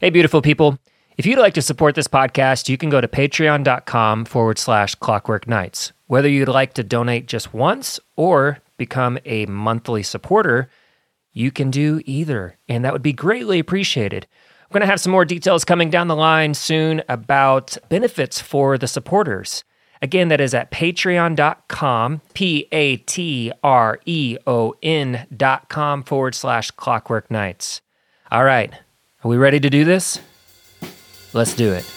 [0.00, 0.78] Hey, beautiful people.
[1.16, 5.46] If you'd like to support this podcast, you can go to patreon.com forward slash clockwork
[5.46, 5.92] nights.
[6.08, 10.68] Whether you'd like to donate just once or become a monthly supporter,
[11.32, 14.26] you can do either, and that would be greatly appreciated.
[14.62, 18.76] I'm going to have some more details coming down the line soon about benefits for
[18.76, 19.62] the supporters.
[20.02, 26.34] Again, that is at patreon.com, P A T R E O N dot com forward
[26.34, 27.80] slash clockwork nights.
[28.32, 28.74] All right,
[29.24, 30.20] are we ready to do this?
[31.32, 31.93] Let's do it.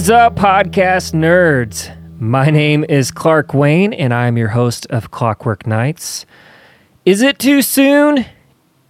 [0.00, 1.94] Is up, podcast nerds?
[2.18, 6.24] My name is Clark Wayne, and I'm your host of Clockwork Nights.
[7.04, 8.24] Is it too soon?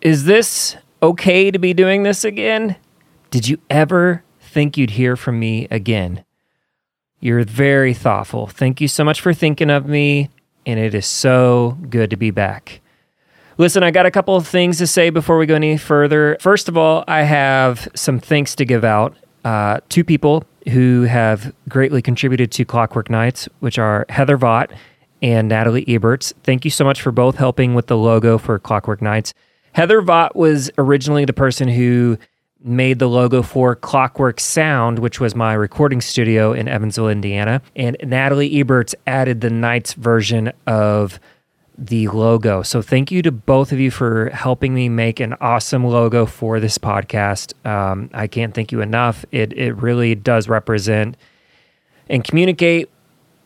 [0.00, 2.77] Is this okay to be doing this again?
[3.30, 6.25] Did you ever think you'd hear from me again?
[7.19, 8.47] You're very thoughtful.
[8.47, 10.30] Thank you so much for thinking of me,
[10.64, 12.83] and it is so good to be back.
[13.58, 16.36] Listen, I got a couple of things to say before we go any further.
[16.41, 19.17] First of all, I have some thanks to give out.
[19.44, 24.70] Uh, two people who have greatly contributed to Clockwork Nights, which are Heather Vaught
[25.22, 26.33] and Natalie Eberts.
[26.42, 29.34] Thank you so much for both helping with the logo for Clockwork Nights.
[29.72, 32.18] Heather Vaught was originally the person who
[32.62, 37.62] made the logo for Clockwork Sound, which was my recording studio in Evansville, Indiana.
[37.74, 41.18] And Natalie Eberts added the Nights version of
[41.80, 42.63] the logo.
[42.63, 46.61] So thank you to both of you for helping me make an awesome logo for
[46.61, 47.55] this podcast.
[47.67, 49.24] Um, I can't thank you enough.
[49.33, 51.17] It it really does represent
[52.11, 52.90] and communicate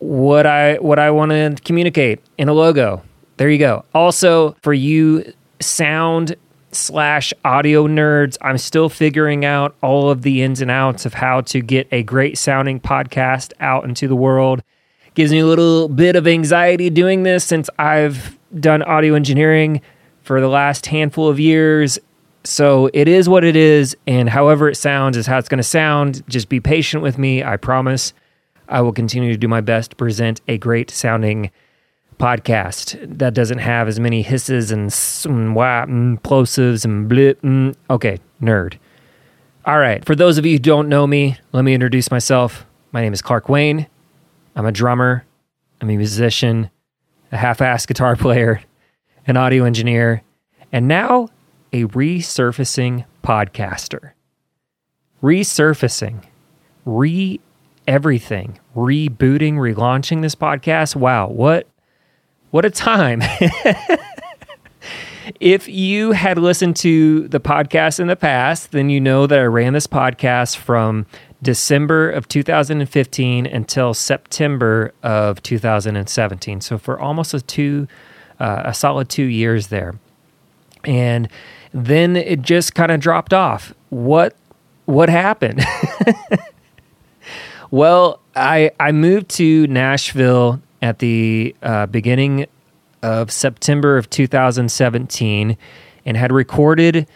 [0.00, 3.02] what I what I want to communicate in a logo.
[3.36, 3.84] There you go.
[3.94, 6.34] Also for you sound
[6.72, 11.42] slash audio nerds, I'm still figuring out all of the ins and outs of how
[11.42, 14.64] to get a great sounding podcast out into the world
[15.14, 19.80] gives me a little bit of anxiety doing this since I've done audio engineering
[20.22, 21.98] for the last handful of years.
[22.44, 25.62] So it is what it is, and however it sounds is how it's going to
[25.62, 26.22] sound.
[26.28, 27.42] Just be patient with me.
[27.42, 28.12] I promise
[28.68, 31.50] I will continue to do my best to present a great sounding
[32.18, 37.42] podcast that doesn't have as many hisses and, wah, and plosives and blip.
[37.90, 38.78] Okay, nerd.
[39.64, 42.66] All right, for those of you who don't know me, let me introduce myself.
[42.92, 43.86] My name is Clark Wayne.
[44.56, 45.24] I'm a drummer,
[45.80, 46.70] I'm a musician,
[47.32, 48.62] a half assed guitar player,
[49.26, 50.22] an audio engineer,
[50.72, 51.28] and now
[51.72, 54.12] a resurfacing podcaster.
[55.22, 56.24] Resurfacing,
[56.84, 57.40] re
[57.88, 60.96] everything, rebooting, relaunching this podcast.
[60.96, 61.66] Wow, what
[62.50, 63.22] what a time.
[65.40, 69.44] if you had listened to the podcast in the past, then you know that I
[69.44, 71.06] ran this podcast from
[71.44, 76.60] December of 2015 until September of 2017.
[76.60, 77.86] So for almost a two,
[78.40, 79.94] uh, a solid two years there,
[80.84, 81.28] and
[81.72, 83.72] then it just kind of dropped off.
[83.90, 84.34] What
[84.86, 85.64] what happened?
[87.70, 92.46] well, I I moved to Nashville at the uh, beginning
[93.02, 95.56] of September of 2017
[96.06, 97.06] and had recorded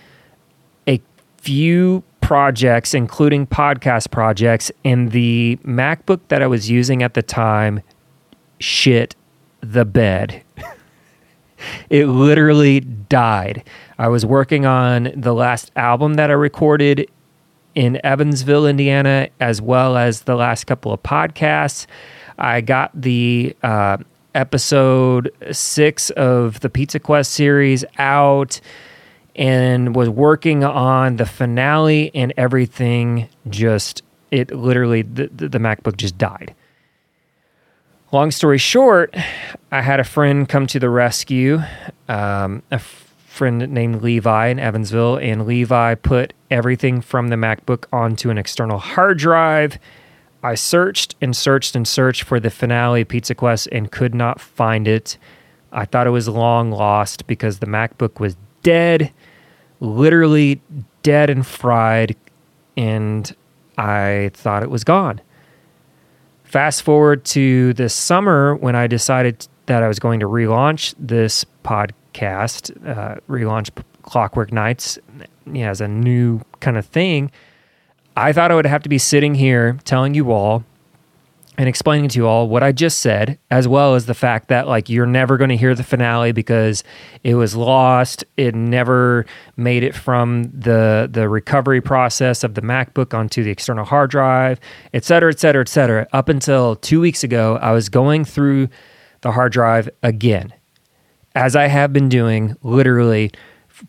[0.87, 1.01] a
[1.39, 7.81] few projects, including podcast projects, and the MacBook that I was using at the time
[8.61, 9.17] shit
[9.63, 10.43] the bed.
[11.89, 13.65] it literally died.
[13.99, 17.11] I was working on the last album that I recorded
[17.75, 21.87] in Evansville, Indiana, as well as the last couple of podcasts.
[22.37, 23.97] I got the uh,
[24.35, 28.61] episode six of the Pizza Quest series out
[29.39, 36.19] and was working on the finale and everything just it literally the, the macbook just
[36.19, 36.55] died.
[38.13, 39.15] Long story short
[39.71, 41.61] i had a friend come to the rescue
[42.09, 48.31] um, a friend named levi in evansville and levi put everything from the macbook onto
[48.31, 49.79] an external hard drive.
[50.43, 54.87] I searched and searched and searched for the finale pizza quest and could not find
[54.87, 55.19] it.
[55.73, 59.13] I thought it was long lost because the macbook was dead
[59.81, 60.61] literally
[61.03, 62.17] dead and fried,
[62.77, 63.35] and
[63.77, 65.21] I thought it was gone.
[66.45, 71.45] Fast forward to this summer when I decided that I was going to relaunch this
[71.63, 73.71] podcast, uh, relaunch
[74.03, 74.99] Clockwork Nights
[75.45, 77.31] know, as a new kind of thing.
[78.17, 80.65] I thought I would have to be sitting here telling you all
[81.59, 84.69] and explaining to you all what I just said, as well as the fact that
[84.69, 86.85] like you're never going to hear the finale because
[87.25, 88.25] it was lost.
[88.37, 89.27] It never
[89.57, 94.61] made it from the the recovery process of the MacBook onto the external hard drive,
[94.95, 96.07] et cetera, et cetera, et cetera.
[96.13, 98.69] Up until two weeks ago, I was going through
[99.23, 100.55] the hard drive again,
[101.35, 103.33] as I have been doing literally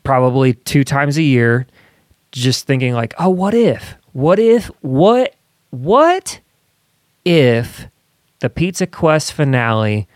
[0.03, 1.67] probably two times a year,
[2.31, 3.95] just thinking like, oh, what if?
[4.13, 4.71] What if?
[4.81, 5.35] What?
[5.69, 6.39] What?
[7.25, 7.87] If
[8.39, 10.07] the Pizza Quest finale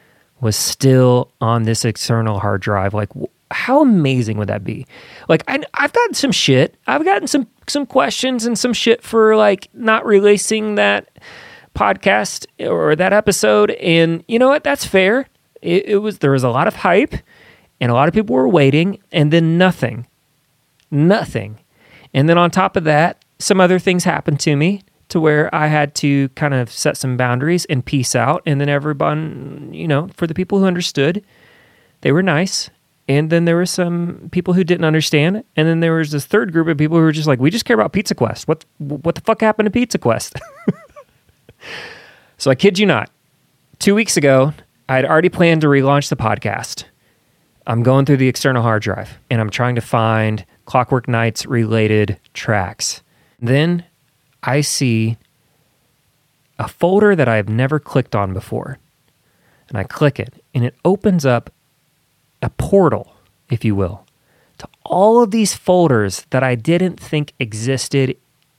[0.44, 2.94] was still on this external hard drive.
[2.94, 3.10] Like,
[3.50, 4.86] how amazing would that be?
[5.30, 6.76] Like, I, have gotten some shit.
[6.86, 11.08] I've gotten some some questions and some shit for like not releasing that
[11.76, 13.72] podcast or that episode.
[13.72, 14.66] And you know what?
[14.66, 15.28] That's fair.
[15.62, 17.16] It, it was there was a lot of hype,
[17.80, 20.08] and a lot of people were waiting, and then nothing,
[20.92, 21.60] nothing.
[22.14, 25.68] And then on top of that, some other things happened to me to where I
[25.68, 28.42] had to kind of set some boundaries and peace out.
[28.48, 31.24] And then everyone, you know, for the people who understood,
[32.02, 32.72] they were nice.
[33.08, 35.44] And then there were some people who didn't understand.
[35.56, 37.64] And then there was this third group of people who were just like, we just
[37.64, 38.48] care about Pizza Quest.
[38.48, 40.34] What, what the fuck happened to Pizza Quest?
[42.40, 43.12] so I kid you not.
[43.78, 44.52] Two weeks ago,
[44.90, 46.86] I had already planned to relaunch the podcast.
[47.68, 52.20] I'm going through the external hard drive and I'm trying to find Clockwork Nights related
[52.34, 53.04] tracks.
[53.40, 53.86] Then
[54.44, 55.18] I see
[56.60, 58.78] a folder that I've never clicked on before.
[59.70, 61.50] And I click it, and it opens up
[62.42, 63.16] a portal,
[63.50, 64.06] if you will,
[64.58, 68.18] to all of these folders that I didn't think existed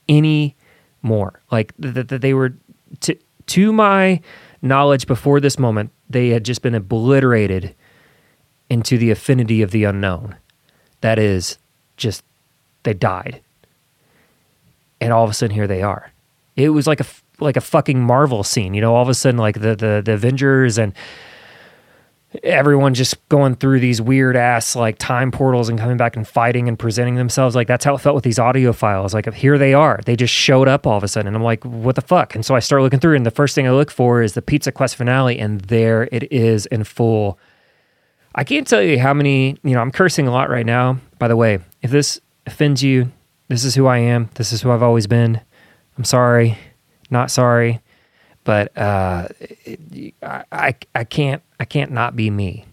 [0.09, 1.39] anymore.
[1.51, 2.55] Like that they were,
[3.45, 4.19] to my
[4.61, 7.75] knowledge before this moment, they had just been obliterated
[8.69, 10.35] into the affinity of the unknown.
[11.01, 11.59] That is,
[11.97, 12.23] just
[12.83, 13.41] they died
[15.01, 16.11] and all of a sudden here they are.
[16.55, 17.05] It was like a
[17.39, 18.95] like a fucking Marvel scene, you know.
[18.95, 20.93] All of a sudden, like the the, the Avengers and
[22.43, 26.67] everyone just going through these weird ass like time portals and coming back and fighting
[26.67, 27.55] and presenting themselves.
[27.55, 29.13] Like that's how it felt with these audio files.
[29.13, 29.99] Like here they are.
[30.05, 32.35] They just showed up all of a sudden, and I'm like, what the fuck?
[32.35, 34.41] And so I start looking through, and the first thing I look for is the
[34.41, 37.39] Pizza Quest finale, and there it is in full.
[38.33, 39.57] I can't tell you how many.
[39.63, 40.99] You know, I'm cursing a lot right now.
[41.19, 43.11] By the way, if this offends you,
[43.47, 44.29] this is who I am.
[44.35, 45.41] This is who I've always been.
[45.97, 46.57] I'm sorry,
[47.09, 47.81] not sorry,
[48.43, 49.27] but uh,
[50.21, 52.65] I, I can't I can't not be me.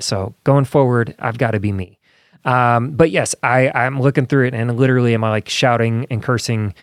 [0.00, 1.98] So going forward, I've got to be me.
[2.44, 6.22] Um, but yes, I I'm looking through it and literally am I like shouting and
[6.22, 6.74] cursing,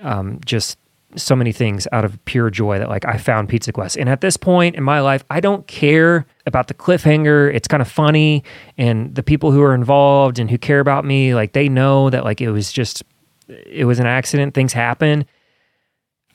[0.00, 0.78] um, just
[1.16, 3.96] so many things out of pure joy that like I found Pizza Quest.
[3.96, 7.52] And at this point in my life, I don't care about the cliffhanger.
[7.52, 8.44] It's kind of funny
[8.78, 12.24] and the people who are involved and who care about me, like they know that
[12.24, 13.02] like it was just
[13.48, 15.24] it was an accident, things happen.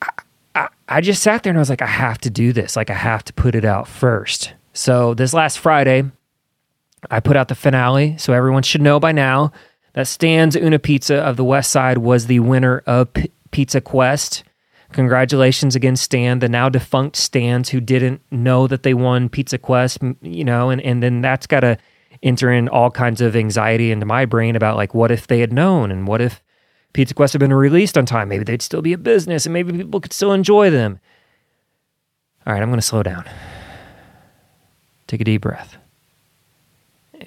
[0.01, 0.09] I,
[0.55, 2.75] I, I just sat there and I was like, I have to do this.
[2.75, 4.53] Like I have to put it out first.
[4.73, 6.03] So this last Friday,
[7.09, 9.51] I put out the finale, so everyone should know by now
[9.93, 14.43] that Stan's Una Pizza of the West Side was the winner of P- Pizza Quest.
[14.95, 19.97] Congratulations again, Stan, the now defunct Stans who didn't know that they won Pizza Quest,
[20.21, 21.77] you know, and, and then that's got to
[22.23, 25.51] enter in all kinds of anxiety into my brain about like, what if they had
[25.51, 26.41] known and what if
[26.93, 28.29] Pizza Quest had been released on time?
[28.29, 30.97] Maybe they'd still be a business and maybe people could still enjoy them.
[32.47, 33.25] All right, I'm going to slow down.
[35.07, 35.75] Take a deep breath.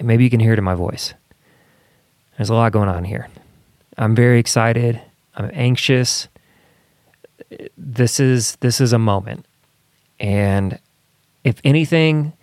[0.01, 1.13] Maybe you can hear it in my voice.
[2.35, 3.27] There's a lot going on here.
[3.95, 4.99] I'm very excited.
[5.35, 6.29] I'm anxious
[7.77, 9.45] this is this is a moment.
[10.19, 10.79] And
[11.43, 12.33] if anything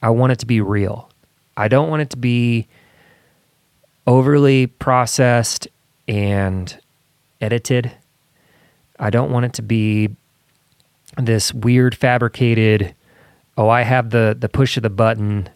[0.00, 1.10] i want it to be real.
[1.56, 2.68] I don't want it to be
[4.06, 5.66] overly processed
[6.06, 6.78] and
[7.40, 7.90] edited.
[8.98, 10.10] I don't want it to be
[11.16, 12.94] this weird fabricated
[13.56, 15.48] oh i have the the push of the button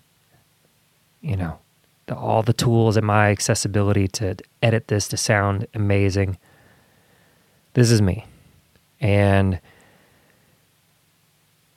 [1.21, 1.59] you know
[2.07, 6.37] the, all the tools at my accessibility to edit this to sound amazing.
[7.75, 8.27] This is me
[9.03, 9.61] and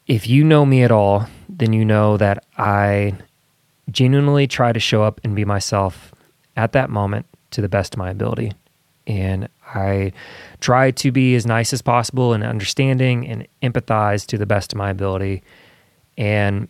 [0.08, 3.16] if you know me at all, then you know that I
[3.90, 6.14] genuinely try to show up and be myself
[6.56, 8.52] at that moment to the best of my ability.
[9.08, 10.14] And I
[10.62, 14.78] try to be as nice as possible and understanding and empathize to the best of
[14.78, 15.42] my ability.
[16.18, 16.68] And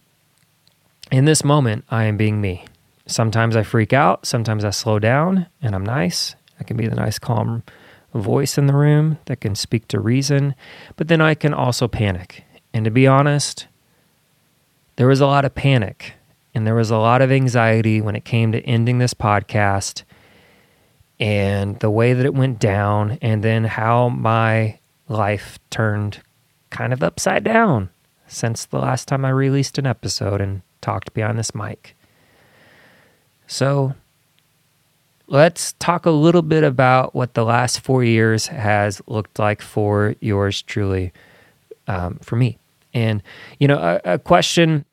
[1.12, 2.66] in this moment, I am being me.
[3.08, 6.36] Sometimes I freak out, sometimes I slow down and I'm nice.
[6.60, 7.64] I can be the nice, calm
[8.20, 10.56] voice in the room that can speak to reason,
[10.96, 12.44] but then I can also panic.
[12.74, 13.68] And to be honest,
[14.96, 16.14] there was a lot of panic
[16.54, 20.04] and there was a lot of anxiety when it came to ending this podcast
[21.20, 26.22] and the way that it went down, and then how my life turned
[26.70, 27.90] kind of upside down
[28.28, 31.96] since the last time I released an episode and talked behind this mic.
[33.48, 33.96] So,
[35.28, 40.16] let's talk a little bit about what the last four years has looked like for
[40.20, 41.12] yours truly,
[41.88, 42.58] um, for me.
[42.94, 43.22] And,
[43.60, 44.86] you know, a, a, question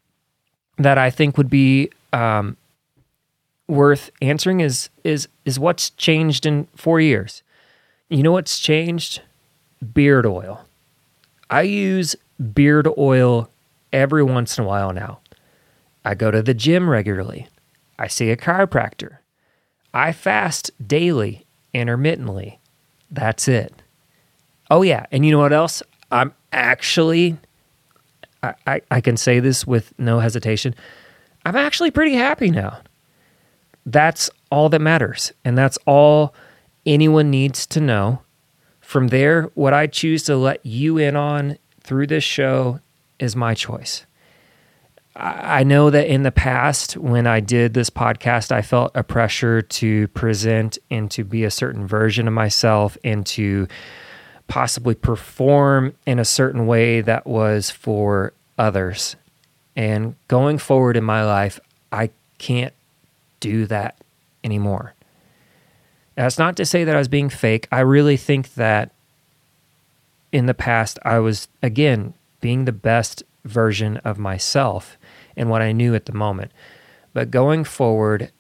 [0.79, 2.57] that I think would be um,
[3.69, 7.43] worth answering is is is what's changed in 4 years.
[8.09, 9.23] You know what's changed?
[9.95, 10.65] Beard oil.
[11.49, 12.17] I use
[12.55, 13.49] beard oil
[13.93, 15.21] every once in a while now.
[16.05, 17.47] I go to the gym regularly.
[17.99, 19.19] I see a chiropractor.
[19.95, 22.59] I fast daily, intermittently.
[23.11, 23.75] That's it.
[24.71, 25.07] Oh, yeah.
[25.13, 25.83] And you know what else?
[26.11, 27.37] I'm actually,
[28.43, 30.75] I, I, I can say this with no hesitation.
[31.45, 32.81] I'm actually pretty happy now.
[33.85, 35.33] That's all that matters.
[35.45, 36.35] And that's all
[36.87, 38.23] anyone needs to know.
[38.81, 42.81] From there, what I choose to let you in on through this show
[43.19, 44.07] is my choice.
[45.15, 49.61] I know that in the past, when I did this podcast, I felt a pressure
[49.61, 53.69] to present and to be a certain version of myself and to
[54.49, 59.17] possibly perform in a certain way that was for others.
[59.77, 62.73] And going forward in my life, I can't
[63.41, 63.97] do that
[64.43, 64.95] anymore.
[66.15, 67.69] That's not to say that I was being fake.
[67.71, 68.93] I really think that
[70.31, 74.97] in the past, I was, again, being the best version of myself
[75.37, 76.53] and what I knew at the moment.
[77.13, 78.31] But going forward,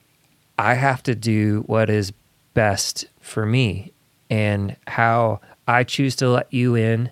[0.58, 2.12] I have to do what is
[2.54, 3.92] best for me
[4.30, 7.10] and how I choose to let you in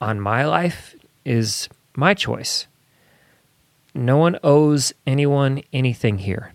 [0.00, 0.94] on my life
[1.24, 2.66] is my choice.
[3.94, 6.52] No one owes anyone anything here.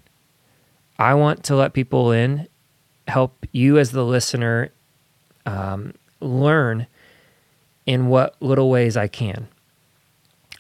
[0.98, 2.48] I want to let people in,
[3.08, 4.72] help you as the listener
[5.46, 6.88] um, learn
[7.86, 9.48] in what little ways I can.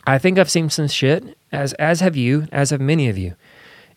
[0.05, 3.35] I think I've seen some shit, as as have you, as have many of you,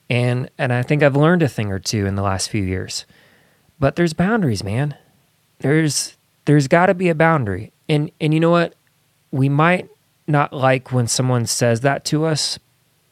[0.09, 3.05] and and I think I've learned a thing or two in the last few years.
[3.79, 4.97] But there's boundaries, man.
[5.59, 8.75] There's there's got to be a boundary, and and you know what?
[9.31, 9.89] We might
[10.27, 12.59] not like when someone says that to us,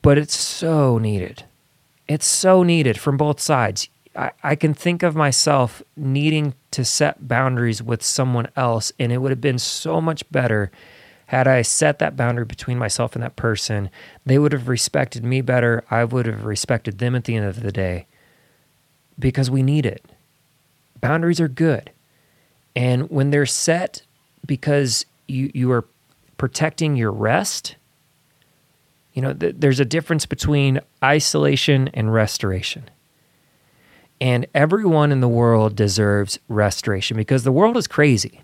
[0.02, 1.44] but it's so needed.
[2.08, 3.88] It's so needed from both sides.
[4.14, 9.18] I, I can think of myself needing to set boundaries with someone else, and it
[9.18, 10.70] would have been so much better
[11.26, 13.90] had I set that boundary between myself and that person.
[14.24, 15.84] They would have respected me better.
[15.90, 18.06] I would have respected them at the end of the day
[19.18, 20.04] because we need it.
[21.00, 21.90] Boundaries are good.
[22.76, 24.02] And when they're set
[24.46, 25.84] because you, you are
[26.38, 27.76] protecting your rest,
[29.12, 32.88] you know, th- there's a difference between isolation and restoration.
[34.20, 38.42] And everyone in the world deserves restoration because the world is crazy.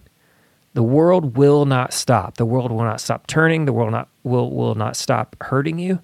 [0.74, 2.36] The world will not stop.
[2.36, 3.66] The world will not stop turning.
[3.66, 6.00] The world not, will, will not stop hurting you,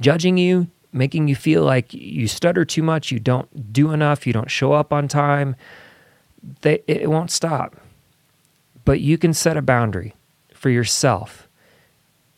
[0.00, 4.32] judging you, making you feel like you stutter too much, you don't do enough, you
[4.32, 5.56] don't show up on time.
[6.62, 7.76] They, it won't stop.
[8.84, 10.14] But you can set a boundary
[10.52, 11.48] for yourself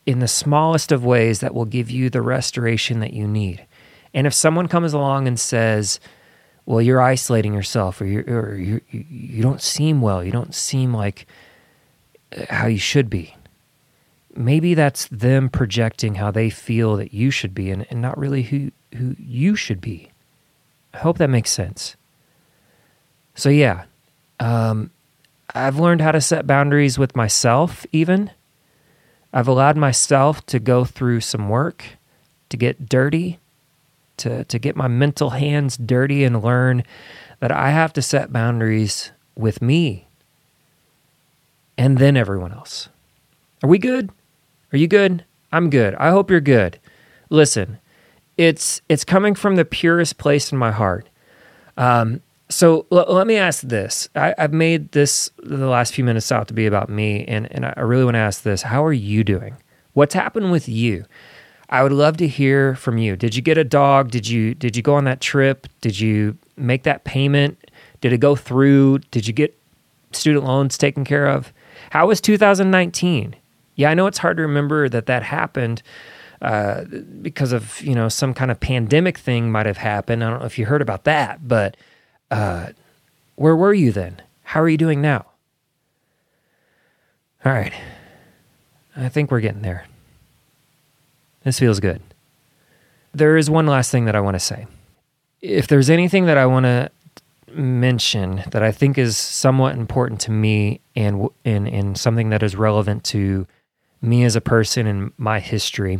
[0.06, 3.66] in the smallest of ways that will give you the restoration that you need.
[4.14, 6.00] And if someone comes along and says,
[6.64, 10.92] well, you're isolating yourself, or, you're, or you you don't seem well, you don't seem
[10.94, 11.26] like
[12.50, 13.34] how you should be.
[14.34, 18.42] Maybe that's them projecting how they feel that you should be and, and not really
[18.42, 20.10] who, who you should be.
[20.92, 21.96] I hope that makes sense.
[23.34, 23.84] So, yeah,
[24.40, 24.90] um,
[25.54, 28.30] I've learned how to set boundaries with myself, even.
[29.32, 31.84] I've allowed myself to go through some work,
[32.48, 33.38] to get dirty,
[34.18, 36.82] to, to get my mental hands dirty and learn
[37.40, 40.05] that I have to set boundaries with me
[41.78, 42.88] and then everyone else.
[43.62, 44.10] Are we good?
[44.72, 45.24] Are you good?
[45.52, 45.94] I'm good.
[45.96, 46.78] I hope you're good.
[47.30, 47.78] Listen,
[48.36, 51.08] it's it's coming from the purest place in my heart.
[51.76, 54.08] Um, so l- let me ask this.
[54.14, 57.66] I, have made this the last few minutes out to be about me, and, and
[57.66, 58.62] I really want to ask this.
[58.62, 59.56] How are you doing?
[59.94, 61.04] What's happened with you?
[61.68, 63.16] I would love to hear from you.
[63.16, 64.10] Did you get a dog?
[64.10, 65.66] Did you did you go on that trip?
[65.80, 67.58] Did you make that payment?
[68.00, 68.98] Did it go through?
[69.10, 69.58] Did you get
[70.12, 71.52] student loans taken care of?
[71.90, 73.36] How was 2019?
[73.74, 75.82] Yeah, I know it's hard to remember that that happened,
[76.42, 76.84] uh,
[77.22, 80.22] because of you know some kind of pandemic thing might have happened.
[80.22, 81.76] I don't know if you heard about that, but
[82.30, 82.68] uh,
[83.36, 84.20] where were you then?
[84.42, 85.26] How are you doing now?
[87.44, 87.72] All right,
[88.96, 89.86] I think we're getting there.
[91.44, 92.02] This feels good.
[93.14, 94.66] There is one last thing that I want to say.
[95.40, 96.90] If there's anything that I want to
[97.56, 102.56] mention that I think is somewhat important to me and and and something that is
[102.56, 103.46] relevant to
[104.02, 105.98] me as a person and my history.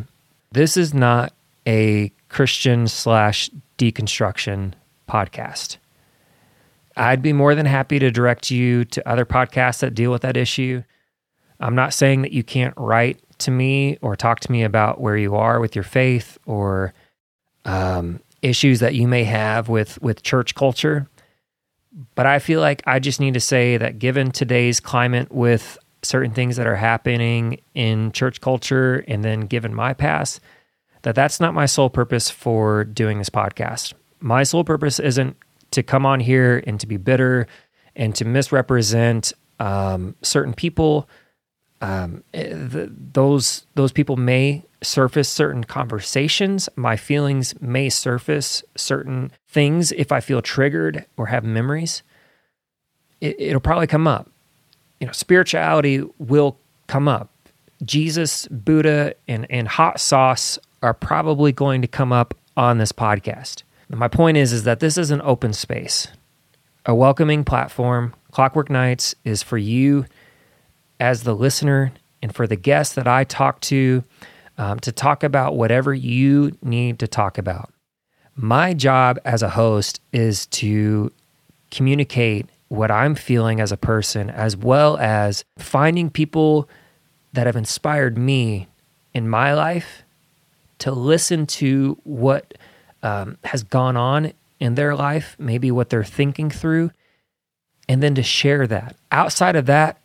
[0.53, 1.33] This is not
[1.67, 4.75] a Christian slash deconstruction
[5.09, 5.79] podcast.
[6.97, 10.37] I'd be more than happy to direct you to other podcasts that deal with that
[10.37, 10.83] issue.
[11.61, 15.17] I'm not saying that you can't write to me or talk to me about where
[15.17, 16.95] you are with your faith or
[17.65, 21.09] um, issues that you may have with with church culture.
[22.15, 26.33] But I feel like I just need to say that given today's climate with certain
[26.33, 30.41] things that are happening in church culture and then given my past,
[31.03, 33.95] that that's not my sole purpose for doing this podcast.
[34.21, 35.37] My sole purpose isn't
[35.71, 37.47] to come on here and to be bitter
[37.95, 41.09] and to misrepresent um, certain people.
[41.81, 46.69] Um, eh, the, those those people may surface certain conversations.
[46.77, 52.03] My feelings may surface certain things if I feel triggered or have memories.
[53.21, 54.31] It, it'll probably come up.
[55.01, 57.31] You know, spirituality will come up.
[57.85, 63.63] Jesus, Buddha, and, and hot sauce are probably going to come up on this podcast.
[63.89, 66.09] My point is, is that this is an open space,
[66.87, 68.15] a welcoming platform.
[68.33, 70.07] Clockwork Nights is for you
[70.99, 74.03] as the listener and for the guests that I talk to
[74.59, 77.73] um, to talk about whatever you need to talk about.
[78.35, 81.13] My job as a host is to
[81.71, 86.69] communicate what I'm feeling as a person, as well as finding people
[87.33, 88.67] that have inspired me
[89.15, 90.03] in my life
[90.79, 92.55] to listen to what
[93.03, 96.91] um, has gone on in their life, maybe what they're thinking through,
[97.89, 98.97] and then to share that.
[99.13, 99.99] Outside of that,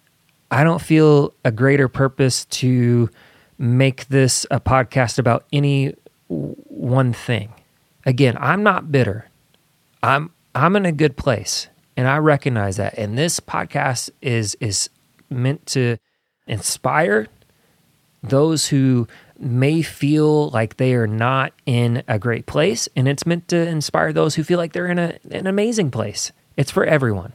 [0.51, 3.09] I don't feel a greater purpose to
[3.57, 5.95] make this a podcast about any
[6.27, 7.53] one thing.
[8.05, 9.29] Again, I'm not bitter.
[10.03, 12.97] I'm I'm in a good place and I recognize that.
[12.97, 14.89] And this podcast is is
[15.29, 15.97] meant to
[16.47, 17.27] inspire
[18.21, 19.07] those who
[19.39, 24.11] may feel like they are not in a great place and it's meant to inspire
[24.11, 26.31] those who feel like they're in a, an amazing place.
[26.57, 27.33] It's for everyone.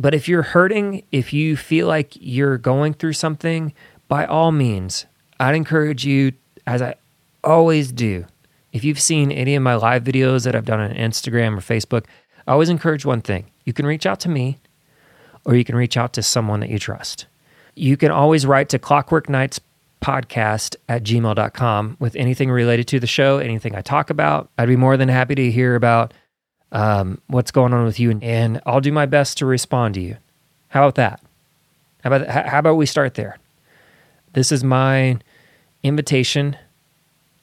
[0.00, 3.74] But if you're hurting, if you feel like you're going through something,
[4.08, 5.04] by all means,
[5.38, 6.32] I'd encourage you,
[6.66, 6.94] as I
[7.44, 8.24] always do,
[8.72, 12.06] if you've seen any of my live videos that I've done on Instagram or Facebook,
[12.46, 13.50] I always encourage one thing.
[13.66, 14.58] You can reach out to me
[15.44, 17.26] or you can reach out to someone that you trust.
[17.74, 19.60] You can always write to Clockwork Nights
[20.00, 24.48] podcast at gmail.com with anything related to the show, anything I talk about.
[24.56, 26.14] I'd be more than happy to hear about
[26.72, 30.16] um, what's going on with you, and I'll do my best to respond to you.
[30.68, 31.20] How about that?
[32.02, 33.38] How about, how about we start there?
[34.32, 35.18] This is my
[35.82, 36.56] invitation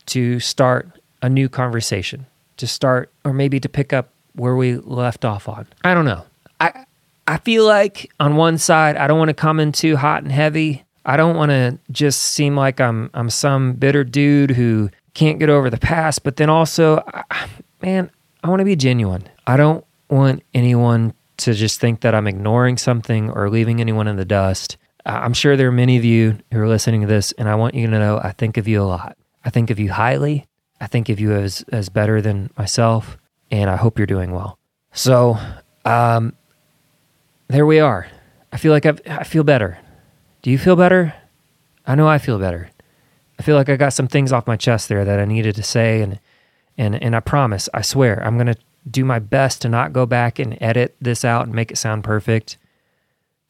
[0.07, 0.89] to start
[1.21, 2.25] a new conversation,
[2.57, 5.67] to start or maybe to pick up where we left off on.
[5.83, 6.23] I don't know.
[6.59, 6.85] I
[7.27, 10.31] I feel like on one side I don't want to come in too hot and
[10.31, 10.85] heavy.
[11.05, 15.49] I don't want to just seem like I'm I'm some bitter dude who can't get
[15.49, 17.03] over the past, but then also
[17.81, 18.09] man,
[18.47, 19.27] I want to be genuine.
[19.45, 24.15] I don't want anyone to just think that I'm ignoring something or leaving anyone in
[24.15, 24.77] the dust.
[25.05, 27.75] I'm sure there are many of you who are listening to this, and I want
[27.75, 29.17] you to know I think of you a lot.
[29.43, 30.45] I think of you highly.
[30.79, 33.17] I think of you as, as better than myself,
[33.51, 34.57] and I hope you're doing well.
[34.93, 35.37] So,
[35.83, 36.31] um,
[37.49, 38.07] there we are.
[38.53, 39.77] I feel like I've, I feel better.
[40.41, 41.13] Do you feel better?
[41.85, 42.69] I know I feel better.
[43.37, 45.63] I feel like I got some things off my chest there that I needed to
[45.63, 46.17] say, and
[46.77, 48.55] and and I promise, I swear, I'm gonna
[48.89, 52.03] do my best to not go back and edit this out and make it sound
[52.03, 52.57] perfect.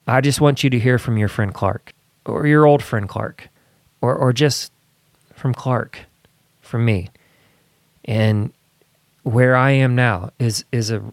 [0.07, 1.93] I just want you to hear from your friend Clark
[2.25, 3.49] or your old friend Clark
[4.01, 4.71] or, or just
[5.33, 5.99] from Clark,
[6.61, 7.09] from me.
[8.05, 8.53] And
[9.23, 11.03] where I am now is, is a,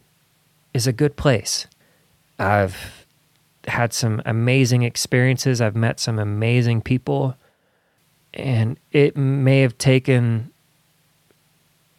[0.72, 1.66] is a good place.
[2.38, 3.07] I've
[3.66, 5.61] had some amazing experiences.
[5.61, 7.37] I've met some amazing people
[8.33, 10.50] and it may have taken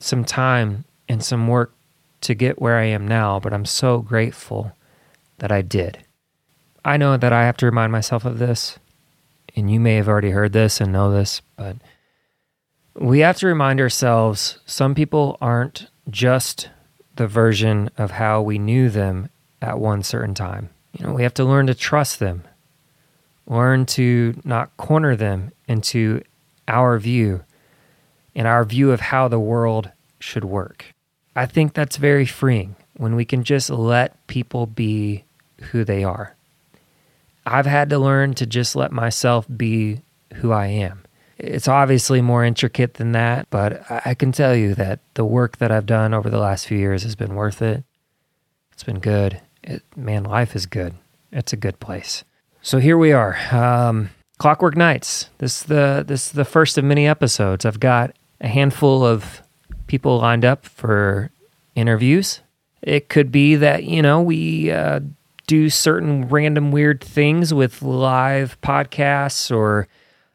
[0.06, 1.74] some time and some work
[2.22, 4.72] to get where I am now, but I'm so grateful
[5.38, 6.00] that I did.
[6.84, 8.80] I know that I have to remind myself of this,
[9.56, 11.78] and you may have already heard this and know this, but
[12.96, 16.70] we have to remind ourselves some people aren't just
[17.16, 19.30] the version of how we knew them
[19.62, 20.70] at one certain time.
[20.94, 22.44] You know, we have to learn to trust them,
[23.48, 26.22] learn to not corner them into
[26.68, 27.44] our view,
[28.36, 30.86] and our view of how the world should work.
[31.36, 35.26] I think that's very freeing when we can just let people be
[35.72, 36.36] who they are.
[37.46, 40.02] I've had to learn to just let myself be
[40.36, 41.02] who I am.
[41.38, 45.72] It's obviously more intricate than that, but I can tell you that the work that
[45.72, 47.84] I've done over the last few years has been worth it.
[48.72, 49.42] It's been good.
[49.62, 50.96] It, man, life is good.
[51.32, 52.24] It's a good place.
[52.62, 53.38] So here we are.
[53.52, 55.30] Um, Clockwork Nights.
[55.38, 57.66] This is the this is the first of many episodes.
[57.66, 59.42] I've got a handful of
[59.88, 61.32] people lined up for
[61.76, 62.42] interviews.
[62.82, 65.00] It could be that you know we uh,
[65.48, 69.88] do certain random weird things with live podcasts or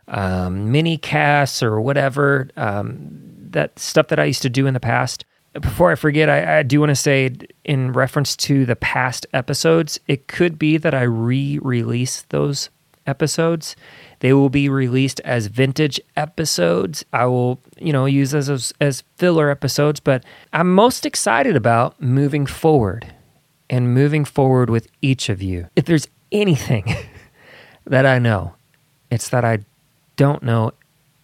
[0.08, 3.08] um, mini casts or whatever um,
[3.50, 5.24] that stuff that I used to do in the past.
[5.52, 7.32] Before I forget, I, I do want to say,
[7.64, 12.70] in reference to the past episodes, it could be that I re release those
[13.06, 13.74] episodes.
[14.20, 17.04] They will be released as vintage episodes.
[17.12, 22.46] I will, you know, use as, as filler episodes, but I'm most excited about moving
[22.46, 23.12] forward
[23.68, 25.68] and moving forward with each of you.
[25.74, 26.94] If there's anything
[27.86, 28.54] that I know,
[29.10, 29.60] it's that I
[30.16, 30.72] don't know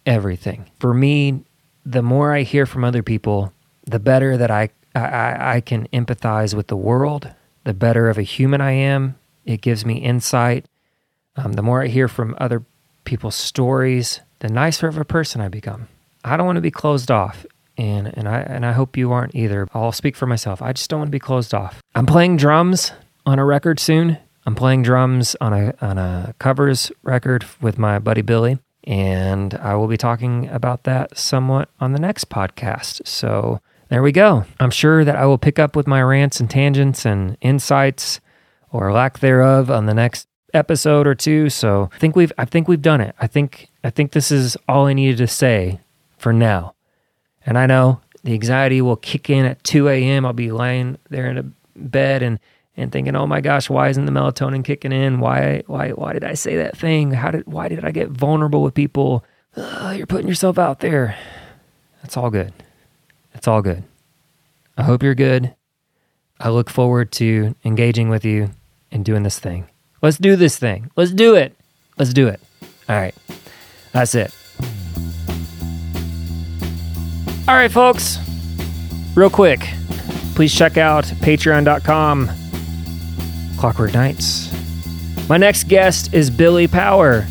[0.05, 0.65] everything.
[0.79, 1.43] For me,
[1.85, 3.53] the more I hear from other people,
[3.85, 7.31] the better that I, I, I can empathize with the world,
[7.63, 9.15] the better of a human I am.
[9.45, 10.65] It gives me insight.
[11.35, 12.63] Um, the more I hear from other
[13.07, 15.87] people's stories, the nicer of a person I become.
[16.23, 17.45] I don't want to be closed off,
[17.77, 19.67] and and I and I hope you aren't either.
[19.73, 20.61] I'll speak for myself.
[20.61, 21.81] I just don't want to be closed off.
[21.95, 22.91] I'm playing drums
[23.25, 24.17] on a record soon.
[24.45, 29.75] I'm playing drums on a on a covers record with my buddy Billy, and I
[29.75, 33.07] will be talking about that somewhat on the next podcast.
[33.07, 34.43] So there we go.
[34.59, 38.19] I'm sure that I will pick up with my rants and tangents and insights
[38.69, 41.49] or lack thereof on the next episode or two.
[41.49, 43.15] So I think we've I think we've done it.
[43.19, 45.79] I think I think this is all I needed to say
[46.17, 46.73] for now.
[47.45, 50.25] And I know the anxiety will kick in at 2 a.m.
[50.25, 52.39] I'll be laying there in a bed and
[52.75, 55.19] and thinking, "Oh my gosh, why isn't the melatonin kicking in?
[55.19, 57.11] Why why why did I say that thing?
[57.11, 59.25] How did why did I get vulnerable with people?
[59.55, 61.17] Ugh, you're putting yourself out there."
[62.01, 62.53] That's all good.
[63.33, 63.83] It's all good.
[64.77, 65.55] I hope you're good.
[66.39, 68.51] I look forward to engaging with you
[68.91, 69.67] and doing this thing.
[70.01, 70.91] Let's do this thing.
[70.95, 71.55] Let's do it.
[71.97, 72.39] Let's do it.
[72.87, 73.15] All right.
[73.91, 74.33] That's it.
[77.47, 78.19] All right, folks.
[79.15, 79.61] Real quick,
[80.35, 82.29] please check out patreon.com
[83.57, 84.53] Clockwork Nights.
[85.27, 87.25] My next guest is Billy Power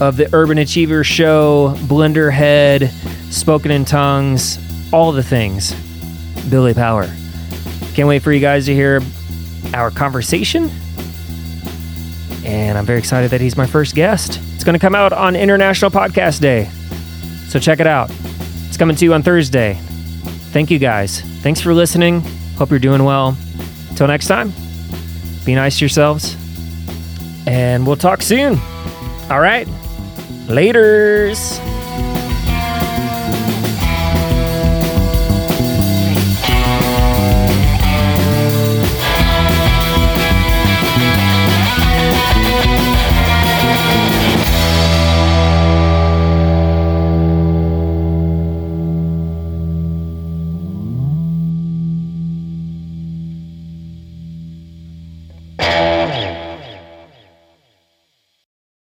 [0.00, 2.90] of the Urban Achiever Show, Blender Head,
[3.30, 4.58] Spoken in Tongues,
[4.92, 5.74] all the things.
[6.48, 7.04] Billy Power.
[7.94, 9.02] Can't wait for you guys to hear
[9.74, 10.70] our conversation.
[12.50, 14.40] And I'm very excited that he's my first guest.
[14.54, 16.68] It's going to come out on International Podcast Day.
[17.46, 18.10] So check it out.
[18.66, 19.78] It's coming to you on Thursday.
[20.50, 21.20] Thank you guys.
[21.42, 22.22] Thanks for listening.
[22.56, 23.36] Hope you're doing well.
[23.90, 24.52] Until next time,
[25.44, 26.36] be nice to yourselves.
[27.46, 28.58] And we'll talk soon.
[29.30, 29.68] All right.
[30.48, 31.69] Laters.